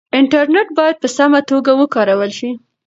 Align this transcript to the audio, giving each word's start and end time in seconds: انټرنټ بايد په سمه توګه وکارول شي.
انټرنټ 0.19 0.67
بايد 0.77 0.95
په 1.01 1.07
سمه 1.17 1.39
توګه 1.49 1.71
وکارول 1.81 2.31
شي. 2.37 2.49